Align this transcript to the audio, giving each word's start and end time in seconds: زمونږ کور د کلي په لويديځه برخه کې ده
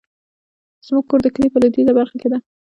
زمونږ 0.85 1.05
کور 1.09 1.19
د 1.23 1.27
کلي 1.35 1.47
په 1.51 1.59
لويديځه 1.61 1.93
برخه 1.99 2.15
کې 2.21 2.27
ده 2.31 2.37